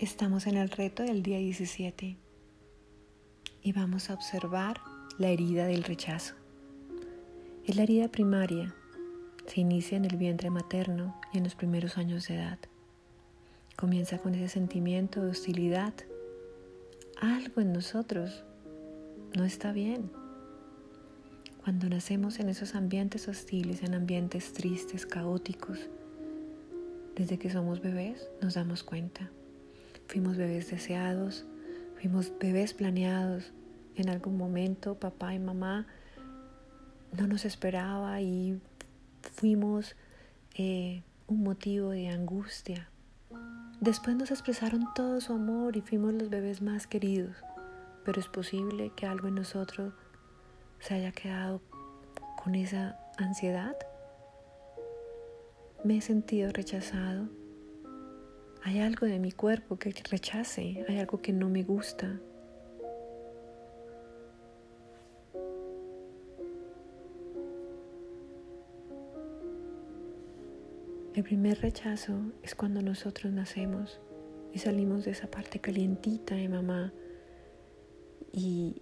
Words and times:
Estamos 0.00 0.48
en 0.48 0.56
el 0.56 0.70
reto 0.70 1.04
del 1.04 1.22
día 1.22 1.38
17 1.38 2.16
y 3.62 3.72
vamos 3.72 4.10
a 4.10 4.14
observar 4.14 4.80
la 5.18 5.28
herida 5.28 5.66
del 5.66 5.84
rechazo. 5.84 6.34
Es 7.64 7.76
la 7.76 7.84
herida 7.84 8.08
primaria. 8.08 8.74
Se 9.46 9.60
inicia 9.60 9.96
en 9.96 10.04
el 10.04 10.16
vientre 10.16 10.50
materno 10.50 11.14
y 11.32 11.38
en 11.38 11.44
los 11.44 11.54
primeros 11.54 11.96
años 11.96 12.26
de 12.26 12.34
edad. 12.34 12.58
Comienza 13.76 14.18
con 14.18 14.34
ese 14.34 14.48
sentimiento 14.48 15.22
de 15.22 15.30
hostilidad. 15.30 15.94
Algo 17.20 17.60
en 17.60 17.72
nosotros 17.72 18.42
no 19.36 19.44
está 19.44 19.70
bien. 19.70 20.10
Cuando 21.62 21.88
nacemos 21.88 22.40
en 22.40 22.48
esos 22.48 22.74
ambientes 22.74 23.28
hostiles, 23.28 23.84
en 23.84 23.94
ambientes 23.94 24.54
tristes, 24.54 25.06
caóticos, 25.06 25.78
desde 27.14 27.38
que 27.38 27.48
somos 27.48 27.80
bebés 27.80 28.28
nos 28.42 28.54
damos 28.54 28.82
cuenta. 28.82 29.30
Fuimos 30.06 30.36
bebés 30.36 30.70
deseados, 30.70 31.46
fuimos 32.00 32.32
bebés 32.38 32.74
planeados. 32.74 33.52
En 33.96 34.08
algún 34.08 34.36
momento 34.36 34.96
papá 34.98 35.34
y 35.34 35.38
mamá 35.38 35.86
no 37.16 37.26
nos 37.26 37.44
esperaba 37.44 38.20
y 38.20 38.60
fuimos 39.20 39.96
eh, 40.54 41.02
un 41.26 41.42
motivo 41.42 41.90
de 41.90 42.08
angustia. 42.08 42.88
Después 43.80 44.16
nos 44.16 44.30
expresaron 44.30 44.92
todo 44.94 45.20
su 45.20 45.32
amor 45.32 45.76
y 45.76 45.80
fuimos 45.80 46.14
los 46.14 46.30
bebés 46.30 46.62
más 46.62 46.86
queridos, 46.86 47.36
pero 48.04 48.20
es 48.20 48.28
posible 48.28 48.92
que 48.96 49.06
algo 49.06 49.28
en 49.28 49.34
nosotros 49.34 49.92
se 50.80 50.94
haya 50.94 51.12
quedado 51.12 51.60
con 52.42 52.54
esa 52.54 52.98
ansiedad. 53.16 53.76
Me 55.84 55.98
he 55.98 56.00
sentido 56.00 56.50
rechazado 56.52 57.28
hay 58.64 58.80
algo 58.80 59.06
de 59.06 59.18
mi 59.18 59.30
cuerpo 59.30 59.76
que 59.76 59.94
rechace, 60.10 60.86
hay 60.88 60.98
algo 60.98 61.20
que 61.20 61.34
no 61.34 61.50
me 61.50 61.62
gusta. 61.62 62.18
El 71.14 71.22
primer 71.22 71.60
rechazo 71.60 72.14
es 72.42 72.54
cuando 72.54 72.80
nosotros 72.80 73.32
nacemos 73.34 74.00
y 74.54 74.58
salimos 74.58 75.04
de 75.04 75.10
esa 75.10 75.30
parte 75.30 75.60
calientita 75.60 76.34
de 76.34 76.48
mamá 76.48 76.92
y 78.32 78.80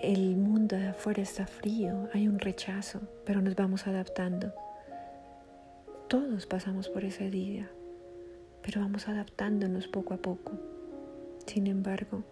el 0.00 0.36
mundo 0.36 0.76
de 0.76 0.88
afuera 0.88 1.22
está 1.22 1.46
frío, 1.46 2.10
hay 2.12 2.28
un 2.28 2.38
rechazo, 2.38 3.00
pero 3.24 3.40
nos 3.40 3.56
vamos 3.56 3.86
adaptando. 3.86 4.52
Todos 6.08 6.44
pasamos 6.44 6.90
por 6.90 7.04
ese 7.04 7.30
día 7.30 7.70
pero 8.64 8.80
vamos 8.80 9.08
adaptándonos 9.08 9.88
poco 9.88 10.14
a 10.14 10.16
poco. 10.16 10.52
Sin 11.46 11.66
embargo, 11.66 12.24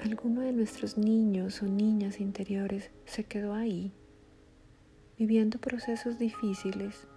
alguno 0.00 0.42
de 0.42 0.52
nuestros 0.52 0.96
niños 0.96 1.60
o 1.60 1.66
niñas 1.66 2.20
interiores 2.20 2.90
se 3.04 3.24
quedó 3.24 3.52
ahí, 3.52 3.92
viviendo 5.18 5.58
procesos 5.58 6.20
difíciles, 6.20 7.08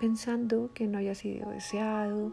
pensando 0.00 0.72
que 0.72 0.86
no 0.86 0.96
había 0.96 1.14
sido 1.14 1.50
deseado, 1.50 2.32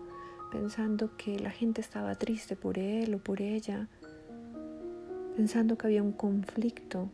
pensando 0.50 1.18
que 1.18 1.38
la 1.38 1.52
gente 1.52 1.82
estaba 1.82 2.16
triste 2.16 2.56
por 2.56 2.80
él 2.80 3.14
o 3.16 3.18
por 3.18 3.42
ella, 3.42 3.90
pensando 5.36 5.78
que 5.78 5.88
había 5.88 6.04
un 6.04 6.14
conflicto 6.14 7.10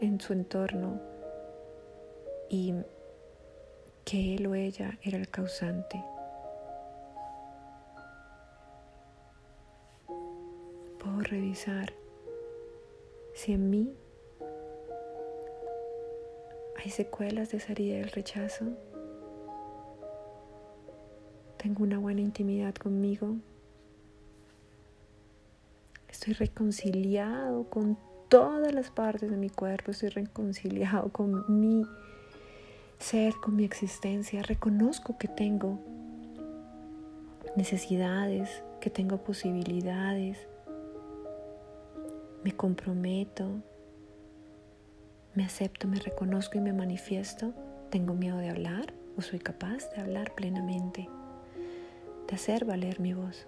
en 0.00 0.20
su 0.20 0.32
entorno 0.32 1.00
y 2.48 2.72
que 4.06 4.36
él 4.36 4.46
o 4.46 4.54
ella 4.54 4.98
era 5.02 5.18
el 5.18 5.28
causante. 5.28 6.02
Puedo 11.00 11.20
revisar 11.22 11.92
si 13.34 13.52
en 13.52 13.68
mí 13.68 13.92
hay 16.76 16.90
secuelas 16.90 17.50
de 17.50 17.56
esa 17.58 17.72
herida 17.72 17.96
del 17.96 18.10
rechazo. 18.12 18.66
Tengo 21.56 21.82
una 21.82 21.98
buena 21.98 22.20
intimidad 22.20 22.76
conmigo. 22.76 23.34
Estoy 26.08 26.34
reconciliado 26.34 27.68
con 27.70 27.98
todas 28.28 28.72
las 28.72 28.90
partes 28.90 29.32
de 29.32 29.36
mi 29.36 29.50
cuerpo. 29.50 29.90
Estoy 29.90 30.10
reconciliado 30.10 31.10
con 31.10 31.60
mi 31.60 31.84
ser, 32.98 33.34
con 33.42 33.56
mi 33.56 33.64
existencia. 33.64 34.42
Reconozco 34.42 35.18
que 35.18 35.28
tengo 35.28 35.78
necesidades, 37.56 38.62
que 38.80 38.90
tengo 38.90 39.18
posibilidades. 39.18 40.38
Me 42.44 42.52
comprometo, 42.52 43.62
me 45.34 45.44
acepto, 45.44 45.88
me 45.88 45.98
reconozco 45.98 46.58
y 46.58 46.60
me 46.60 46.72
manifiesto. 46.72 47.52
¿Tengo 47.90 48.14
miedo 48.14 48.38
de 48.38 48.50
hablar 48.50 48.92
o 49.16 49.22
soy 49.22 49.38
capaz 49.38 49.90
de 49.94 50.02
hablar 50.02 50.34
plenamente? 50.34 51.08
De 52.28 52.34
hacer 52.34 52.64
valer 52.64 53.00
mi 53.00 53.14
voz. 53.14 53.46